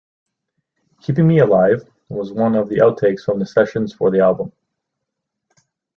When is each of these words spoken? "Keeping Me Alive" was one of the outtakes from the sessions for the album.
"Keeping 1.03 1.27
Me 1.27 1.37
Alive" 1.41 1.87
was 2.09 2.33
one 2.33 2.55
of 2.55 2.69
the 2.69 2.77
outtakes 2.77 3.21
from 3.21 3.37
the 3.37 3.45
sessions 3.45 3.93
for 3.93 4.09
the 4.09 4.19
album. 4.21 4.51